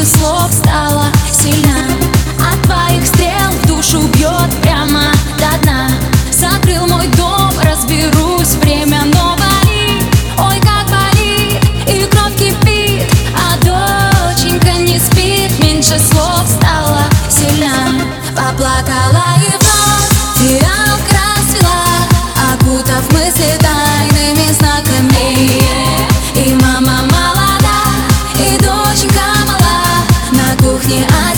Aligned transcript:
наших 0.00 0.16
слов 0.16 0.52
стала 0.52 1.06
сильна. 1.30 1.86
От 2.38 2.62
твоих 2.62 3.06
стрел 3.06 3.50
в 3.62 3.66
душу 3.66 4.00
бьет 4.14 4.50
прямо 4.62 5.12
до 5.38 5.62
дна. 5.62 5.90
Закрыл 6.32 6.86
мой 6.86 7.06
дом, 7.16 7.50
разберусь, 7.62 8.54
время, 8.62 9.02
но 9.04 9.36
болит 9.36 10.04
Ой, 10.38 10.58
как 10.60 10.86
болит, 10.88 11.62
и 11.86 12.06
кровь 12.06 12.34
кипит 12.36 13.10
А 13.34 13.56
доченька 13.62 14.72
не 14.72 14.98
спит, 14.98 15.58
меньше 15.62 15.98
слов 15.98 16.44
стала 16.46 17.02
сильна. 17.28 17.92
Поплакала 18.34 19.24
и 19.36 19.50
вновь 19.58 20.12
фиалка 20.36 21.20
расцвела 21.36 22.54
Окутав 22.54 23.12
мысли 23.12 23.59
песни 30.90 31.04
о 31.04 31.29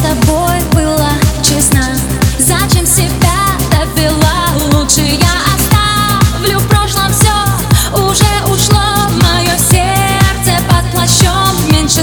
С 0.00 0.02
тобой 0.02 0.58
была 0.72 1.10
честна. 1.42 1.84
Зачем 2.38 2.86
себя 2.86 3.36
довела? 3.70 4.46
Лучше 4.72 5.02
я 5.02 5.34
оставлю 5.54 6.58
в 6.58 6.66
прошлом 6.68 7.12
все 7.12 8.00
Уже 8.00 8.24
ушло 8.46 8.80
мое 9.20 9.58
сердце 9.58 10.58
под 10.70 10.90
плащом 10.90 11.54
Меньше 11.70 12.02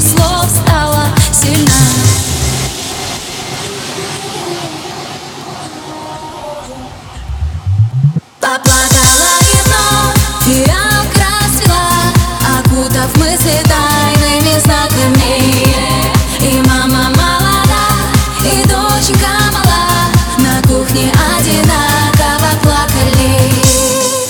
доченька 18.98 19.28
мала 19.54 20.10
На 20.38 20.62
кухне 20.62 21.12
одинаково 21.38 22.52
плакали. 22.64 23.52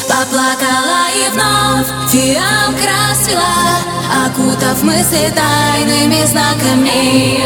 Поплакала 0.08 1.08
и 1.16 1.30
вновь 1.32 1.88
фиалка 2.12 2.88
расцвела 3.12 3.80
Окутав 4.26 4.84
мысли 4.84 5.34
тайными 5.36 6.26
знаками. 6.26 7.42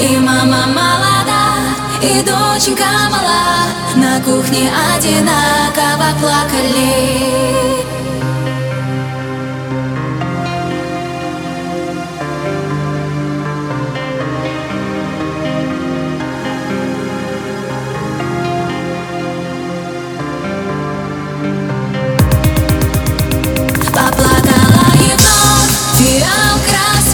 И 0.00 0.16
мама 0.18 0.66
молода, 0.66 1.74
и 2.02 2.22
доченька 2.22 2.84
мала. 3.10 3.66
На 3.96 4.20
кухне 4.20 4.70
одинаково 4.96 6.18
плакали 6.20 7.87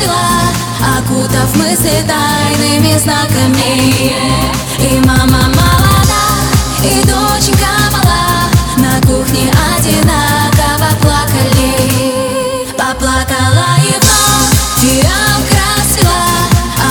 тела 0.04 0.54
Окутав 0.98 1.56
мысли 1.56 2.04
тайными 2.06 2.98
знаками. 2.98 4.12
И 4.78 5.00
мама 5.06 5.48
молода, 5.48 6.24
и 6.82 7.02
доченька 7.06 7.72
мала 7.90 8.50
На 8.76 9.00
кухне 9.00 9.50
одинаково 9.76 10.90
плакали. 11.00 12.66
Поплакала 12.76 13.76
и 13.82 13.94
вновь 13.98 14.54
фиалка 14.76 15.62
расцвела 15.78 16.28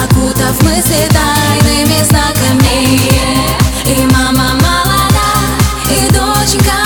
Окутав 0.03 0.61
мысли 0.63 1.07
тайными 1.11 2.03
знаками. 2.03 2.99
И 3.85 4.07
мама 4.11 4.55
молода, 4.55 5.29
и 5.89 6.09
доченька 6.11 6.82